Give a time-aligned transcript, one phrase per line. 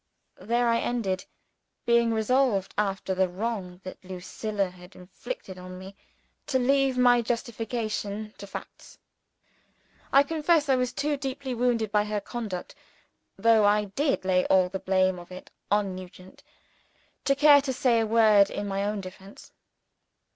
[0.39, 1.25] There I ended;
[1.85, 5.95] being resolved, after the wrong that Lucilla had inflicted on me,
[6.47, 8.97] to leave my justification to facts.
[10.11, 12.73] I confess I was too deeply wounded by her conduct
[13.37, 16.41] though I did lay all the blame of it on Nugent
[17.25, 19.51] to care to say a word in my own defence.